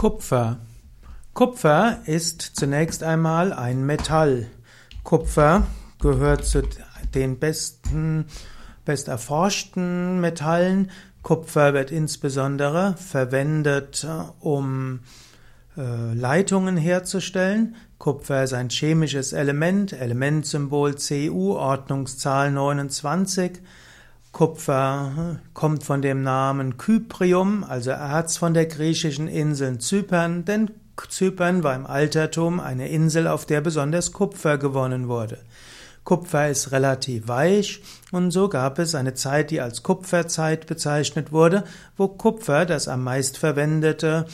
Kupfer. 0.00 0.56
Kupfer 1.34 1.98
ist 2.06 2.40
zunächst 2.40 3.02
einmal 3.02 3.52
ein 3.52 3.84
Metall. 3.84 4.46
Kupfer 5.04 5.66
gehört 6.00 6.46
zu 6.46 6.62
den 7.14 7.38
besten, 7.38 8.24
best 8.86 9.08
erforschten 9.08 10.18
Metallen. 10.22 10.90
Kupfer 11.22 11.74
wird 11.74 11.90
insbesondere 11.90 12.94
verwendet, 12.96 14.06
um 14.38 15.00
äh, 15.76 16.14
Leitungen 16.14 16.78
herzustellen. 16.78 17.76
Kupfer 17.98 18.44
ist 18.44 18.54
ein 18.54 18.70
chemisches 18.70 19.34
Element, 19.34 19.92
Elementsymbol 19.92 20.94
Cu, 20.94 21.56
Ordnungszahl 21.56 22.50
29. 22.50 23.60
Kupfer 24.32 25.40
kommt 25.54 25.82
von 25.84 26.02
dem 26.02 26.22
Namen 26.22 26.78
Kyprium, 26.78 27.64
also 27.64 27.90
Erz 27.90 28.36
von 28.36 28.54
der 28.54 28.66
griechischen 28.66 29.28
Insel 29.28 29.78
Zypern, 29.78 30.44
denn 30.44 30.70
Zypern 31.08 31.64
war 31.64 31.74
im 31.74 31.86
Altertum 31.86 32.60
eine 32.60 32.88
Insel, 32.88 33.26
auf 33.26 33.46
der 33.46 33.60
besonders 33.60 34.12
Kupfer 34.12 34.58
gewonnen 34.58 35.08
wurde. 35.08 35.38
Kupfer 36.04 36.48
ist 36.48 36.72
relativ 36.72 37.28
weich 37.28 37.82
und 38.10 38.30
so 38.30 38.48
gab 38.48 38.78
es 38.78 38.94
eine 38.94 39.14
Zeit, 39.14 39.50
die 39.50 39.60
als 39.60 39.82
Kupferzeit 39.82 40.66
bezeichnet 40.66 41.32
wurde, 41.32 41.64
wo 41.96 42.08
Kupfer 42.08 42.66
das 42.66 42.88
am 42.88 43.04
meist 43.04 43.36
verwendete 43.38 44.26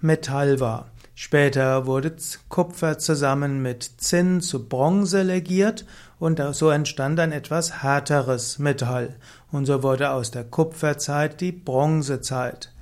Metall 0.00 0.60
war. 0.60 0.90
Später 1.16 1.86
wurde 1.86 2.16
Kupfer 2.48 2.98
zusammen 2.98 3.62
mit 3.62 3.84
Zinn 3.98 4.40
zu 4.40 4.68
Bronze 4.68 5.22
legiert 5.22 5.86
und 6.18 6.42
so 6.52 6.70
entstand 6.70 7.20
ein 7.20 7.30
etwas 7.30 7.82
härteres 7.82 8.58
Metall. 8.58 9.14
Und 9.52 9.66
so 9.66 9.84
wurde 9.84 10.10
aus 10.10 10.32
der 10.32 10.42
Kupferzeit 10.42 11.40
die 11.40 11.52
Bronzezeit. 11.52 12.72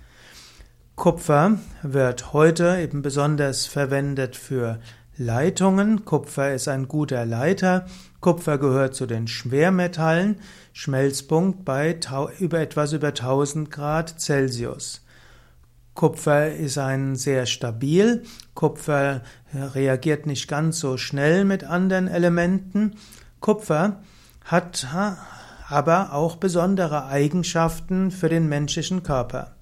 Kupfer 0.97 1.59
wird 1.83 2.33
heute 2.33 2.79
eben 2.81 3.03
besonders 3.03 3.67
verwendet 3.67 4.37
für 4.37 4.79
Leitungen. 5.19 6.07
Kupfer 6.07 6.55
ist 6.55 6.69
ein 6.69 6.89
guter 6.89 7.27
Leiter. 7.27 7.87
Kupfer 8.21 8.57
gehört 8.57 8.95
zu 8.95 9.05
den 9.05 9.29
Schwermetallen. 9.29 10.37
Schmelzpunkt 10.73 11.67
bei 11.67 11.99
über 12.39 12.61
etwas 12.61 12.95
über 12.95 13.09
1000 13.09 13.71
Grad 13.71 14.19
Celsius. 14.21 15.02
Kupfer 15.95 16.52
ist 16.52 16.79
ein 16.79 17.16
sehr 17.16 17.46
stabil. 17.46 18.23
Kupfer 18.54 19.23
reagiert 19.52 20.26
nicht 20.26 20.49
ganz 20.49 20.80
so 20.80 20.96
schnell 20.96 21.45
mit 21.45 21.65
anderen 21.65 22.09
Elementen. 22.09 22.96
Kupfer 23.40 24.02
hat 24.45 24.87
aber 25.68 26.12
auch 26.12 26.37
besondere 26.37 27.07
Eigenschaften 27.07 28.10
für 28.10 28.29
den 28.29 28.49
menschlichen 28.49 29.02
Körper. 29.02 29.52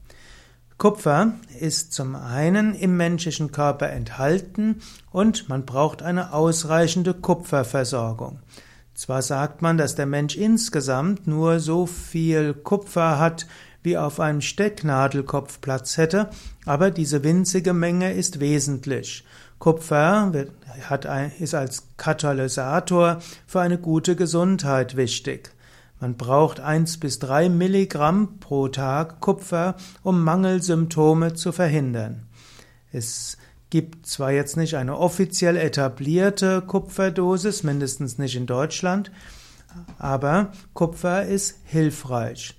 Kupfer 0.78 1.32
ist 1.58 1.92
zum 1.92 2.14
einen 2.14 2.74
im 2.74 2.96
menschlichen 2.96 3.52
Körper 3.52 3.90
enthalten 3.90 4.80
und 5.10 5.48
man 5.48 5.66
braucht 5.66 6.02
eine 6.02 6.32
ausreichende 6.32 7.12
Kupferversorgung. 7.12 8.38
Zwar 8.94 9.20
sagt 9.22 9.60
man, 9.62 9.78
dass 9.78 9.94
der 9.94 10.06
Mensch 10.06 10.36
insgesamt 10.36 11.26
nur 11.26 11.60
so 11.60 11.86
viel 11.86 12.54
Kupfer 12.54 13.18
hat, 13.18 13.46
wie 13.82 13.96
auf 13.96 14.20
einem 14.20 14.40
Stecknadelkopf 14.40 15.60
Platz 15.60 15.96
hätte, 15.96 16.30
aber 16.66 16.90
diese 16.90 17.24
winzige 17.24 17.72
Menge 17.72 18.12
ist 18.12 18.40
wesentlich. 18.40 19.24
Kupfer 19.58 20.32
hat 20.88 21.06
ein, 21.06 21.32
ist 21.38 21.54
als 21.54 21.88
Katalysator 21.96 23.20
für 23.46 23.60
eine 23.60 23.78
gute 23.78 24.16
Gesundheit 24.16 24.96
wichtig. 24.96 25.52
Man 26.00 26.16
braucht 26.16 26.60
eins 26.60 26.98
bis 26.98 27.18
drei 27.18 27.50
Milligramm 27.50 28.38
pro 28.40 28.68
Tag 28.68 29.20
Kupfer, 29.20 29.76
um 30.02 30.24
Mangelsymptome 30.24 31.34
zu 31.34 31.52
verhindern. 31.52 32.26
Es 32.90 33.36
gibt 33.68 34.06
zwar 34.06 34.32
jetzt 34.32 34.56
nicht 34.56 34.76
eine 34.76 34.96
offiziell 34.96 35.56
etablierte 35.56 36.62
Kupferdosis, 36.62 37.62
mindestens 37.62 38.16
nicht 38.16 38.36
in 38.36 38.46
Deutschland, 38.46 39.12
aber 39.98 40.52
Kupfer 40.72 41.26
ist 41.26 41.58
hilfreich. 41.64 42.56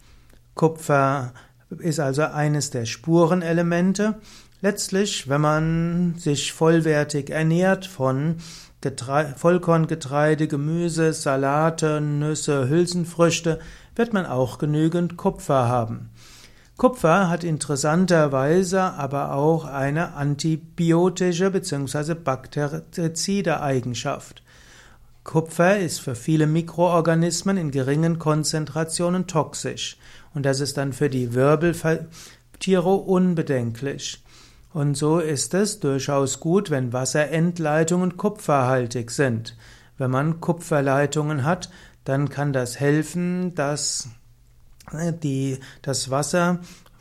Kupfer 0.55 1.33
ist 1.79 1.99
also 1.99 2.23
eines 2.23 2.69
der 2.69 2.85
Spurenelemente. 2.85 4.15
Letztlich, 4.61 5.27
wenn 5.27 5.41
man 5.41 6.15
sich 6.17 6.53
vollwertig 6.53 7.29
ernährt 7.29 7.85
von 7.85 8.35
Getre 8.81 9.33
Vollkorngetreide, 9.37 10.47
Gemüse, 10.47 11.13
Salate, 11.13 12.01
Nüsse, 12.01 12.67
Hülsenfrüchte, 12.67 13.59
wird 13.95 14.13
man 14.13 14.25
auch 14.25 14.57
genügend 14.57 15.17
Kupfer 15.17 15.67
haben. 15.67 16.09
Kupfer 16.77 17.29
hat 17.29 17.43
interessanterweise 17.43 18.81
aber 18.81 19.35
auch 19.35 19.65
eine 19.65 20.13
antibiotische 20.13 21.51
bzw. 21.51 22.15
bakterizide 22.15 23.61
Eigenschaft. 23.61 24.41
Kupfer 25.23 25.77
ist 25.77 25.99
für 25.99 26.15
viele 26.15 26.47
Mikroorganismen 26.47 27.57
in 27.57 27.71
geringen 27.71 28.17
Konzentrationen 28.17 29.27
toxisch 29.27 29.97
und 30.33 30.45
das 30.45 30.59
ist 30.59 30.77
dann 30.77 30.93
für 30.93 31.09
die 31.09 31.33
Wirbeltiere 31.33 32.95
unbedenklich. 32.95 34.23
Und 34.73 34.95
so 34.95 35.19
ist 35.19 35.53
es 35.53 35.79
durchaus 35.79 36.39
gut, 36.39 36.71
wenn 36.71 36.93
Wasserendleitungen 36.93 38.15
kupferhaltig 38.17 39.11
sind. 39.11 39.55
Wenn 39.97 40.11
man 40.11 40.39
Kupferleitungen 40.39 41.43
hat, 41.43 41.69
dann 42.05 42.29
kann 42.29 42.53
das 42.53 42.79
helfen, 42.79 43.53
dass 43.53 44.09
äh, 44.91 45.13
die, 45.13 45.59
das 45.81 46.09
Wasser 46.09 46.59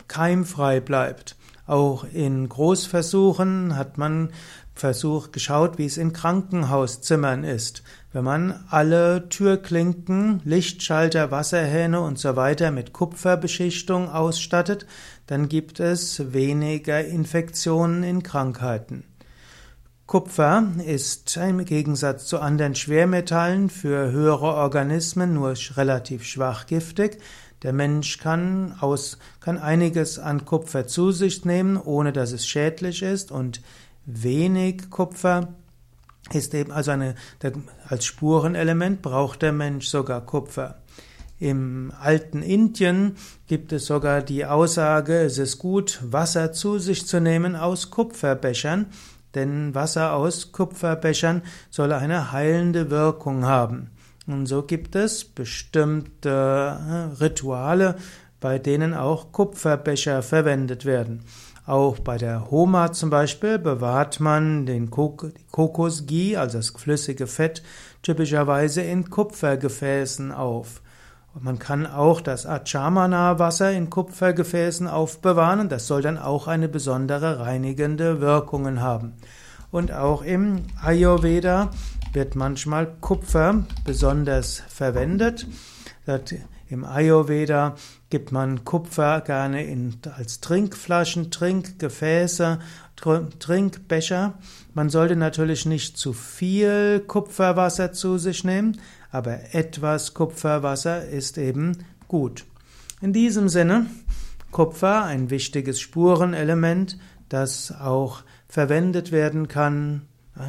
keimfrei 0.08 0.80
bleibt. 0.80 1.36
Auch 1.66 2.04
in 2.12 2.48
Großversuchen 2.48 3.76
hat 3.76 3.96
man 3.96 4.30
versucht, 4.74 5.32
geschaut, 5.32 5.78
wie 5.78 5.86
es 5.86 5.98
in 5.98 6.12
Krankenhauszimmern 6.12 7.44
ist. 7.44 7.84
Wenn 8.12 8.24
man 8.24 8.64
alle 8.68 9.28
Türklinken, 9.28 10.40
Lichtschalter, 10.44 11.30
Wasserhähne 11.30 12.00
und 12.00 12.18
so 12.18 12.34
weiter 12.34 12.72
mit 12.72 12.92
Kupferbeschichtung 12.92 14.08
ausstattet, 14.08 14.84
dann 15.28 15.48
gibt 15.48 15.78
es 15.78 16.32
weniger 16.32 17.04
Infektionen 17.04 18.02
in 18.02 18.24
Krankheiten. 18.24 19.04
Kupfer 20.06 20.66
ist 20.84 21.36
im 21.36 21.64
Gegensatz 21.64 22.26
zu 22.26 22.40
anderen 22.40 22.74
Schwermetallen 22.74 23.70
für 23.70 24.10
höhere 24.10 24.54
Organismen 24.54 25.34
nur 25.34 25.54
relativ 25.76 26.24
schwach 26.24 26.66
giftig. 26.66 27.18
Der 27.62 27.72
Mensch 27.72 28.18
kann, 28.18 28.74
aus, 28.80 29.18
kann 29.38 29.56
einiges 29.56 30.18
an 30.18 30.44
Kupfer 30.44 30.88
zu 30.88 31.12
sich 31.12 31.44
nehmen, 31.44 31.76
ohne 31.76 32.12
dass 32.12 32.32
es 32.32 32.44
schädlich 32.44 33.04
ist 33.04 33.30
und 33.30 33.62
wenig 34.04 34.90
Kupfer 34.90 35.54
ist 36.32 36.54
eben 36.54 36.72
also 36.72 36.92
eine, 36.92 37.14
als 37.88 38.04
Spurenelement 38.04 39.02
braucht 39.02 39.42
der 39.42 39.52
Mensch 39.52 39.88
sogar 39.88 40.20
Kupfer. 40.24 40.80
Im 41.38 41.90
alten 41.98 42.42
Indien 42.42 43.16
gibt 43.46 43.72
es 43.72 43.86
sogar 43.86 44.20
die 44.20 44.44
Aussage, 44.44 45.20
es 45.20 45.38
ist 45.38 45.58
gut, 45.58 45.98
Wasser 46.02 46.52
zu 46.52 46.78
sich 46.78 47.06
zu 47.06 47.18
nehmen 47.20 47.56
aus 47.56 47.90
Kupferbechern, 47.90 48.86
denn 49.34 49.74
Wasser 49.74 50.12
aus 50.12 50.52
Kupferbechern 50.52 51.42
soll 51.70 51.92
eine 51.92 52.32
heilende 52.32 52.90
Wirkung 52.90 53.46
haben. 53.46 53.90
Und 54.26 54.46
so 54.46 54.62
gibt 54.62 54.94
es 54.94 55.24
bestimmte 55.24 56.28
äh, 56.28 57.22
Rituale, 57.22 57.96
bei 58.38 58.58
denen 58.58 58.94
auch 58.94 59.32
Kupferbecher 59.32 60.22
verwendet 60.22 60.84
werden. 60.84 61.22
Auch 61.70 62.00
bei 62.00 62.18
der 62.18 62.50
Homa 62.50 62.90
zum 62.90 63.10
Beispiel 63.10 63.56
bewahrt 63.60 64.18
man 64.18 64.66
den 64.66 64.90
Kokosghee, 64.90 66.36
also 66.36 66.58
das 66.58 66.70
flüssige 66.70 67.28
Fett, 67.28 67.62
typischerweise 68.02 68.82
in 68.82 69.08
Kupfergefäßen 69.08 70.32
auf. 70.32 70.82
Man 71.38 71.60
kann 71.60 71.86
auch 71.86 72.20
das 72.22 72.44
Achamana-Wasser 72.44 73.70
in 73.70 73.88
Kupfergefäßen 73.88 74.88
aufbewahren. 74.88 75.68
Das 75.68 75.86
soll 75.86 76.02
dann 76.02 76.18
auch 76.18 76.48
eine 76.48 76.68
besondere 76.68 77.38
reinigende 77.38 78.20
Wirkung 78.20 78.80
haben. 78.80 79.12
Und 79.70 79.92
auch 79.92 80.22
im 80.22 80.64
Ayurveda 80.82 81.70
wird 82.12 82.34
manchmal 82.34 82.88
Kupfer 83.00 83.62
besonders 83.84 84.60
verwendet. 84.66 85.46
Im 86.70 86.84
Ayurveda 86.84 87.74
gibt 88.10 88.30
man 88.30 88.64
Kupfer 88.64 89.22
gerne 89.22 89.64
in, 89.64 89.94
als 90.16 90.40
Trinkflaschen, 90.40 91.32
Trinkgefäße, 91.32 92.60
Trinkbecher. 93.40 94.34
Man 94.72 94.88
sollte 94.88 95.16
natürlich 95.16 95.66
nicht 95.66 95.98
zu 95.98 96.12
viel 96.12 97.00
Kupferwasser 97.00 97.92
zu 97.92 98.18
sich 98.18 98.44
nehmen, 98.44 98.80
aber 99.10 99.52
etwas 99.52 100.14
Kupferwasser 100.14 101.08
ist 101.08 101.38
eben 101.38 101.78
gut. 102.06 102.44
In 103.00 103.12
diesem 103.12 103.48
Sinne, 103.48 103.86
Kupfer 104.52 105.02
ein 105.02 105.28
wichtiges 105.28 105.80
Spurenelement, 105.80 106.98
das 107.28 107.74
auch 107.80 108.22
verwendet 108.46 109.10
werden 109.10 109.48
kann, 109.48 110.02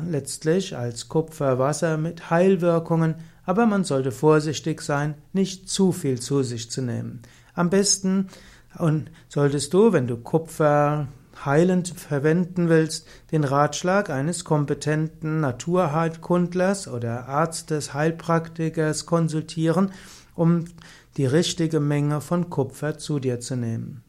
letztlich 0.07 0.77
als 0.77 1.09
Kupferwasser 1.09 1.97
mit 1.97 2.29
Heilwirkungen, 2.29 3.15
aber 3.51 3.65
man 3.65 3.83
sollte 3.83 4.13
vorsichtig 4.13 4.79
sein, 4.79 5.15
nicht 5.33 5.67
zu 5.67 5.91
viel 5.91 6.21
zu 6.21 6.41
sich 6.41 6.71
zu 6.71 6.81
nehmen. 6.81 7.21
Am 7.53 7.69
besten 7.69 8.29
und 8.77 9.11
solltest 9.27 9.73
du, 9.73 9.91
wenn 9.91 10.07
du 10.07 10.15
Kupfer 10.15 11.09
heilend 11.43 11.89
verwenden 11.89 12.69
willst, 12.69 13.09
den 13.33 13.43
Ratschlag 13.43 14.09
eines 14.09 14.45
kompetenten 14.45 15.41
Naturheilkundlers 15.41 16.87
oder 16.87 17.27
Arztes, 17.27 17.93
Heilpraktikers 17.93 19.05
konsultieren, 19.05 19.91
um 20.33 20.63
die 21.17 21.25
richtige 21.25 21.81
Menge 21.81 22.21
von 22.21 22.49
Kupfer 22.49 22.97
zu 22.97 23.19
dir 23.19 23.41
zu 23.41 23.57
nehmen. 23.57 24.01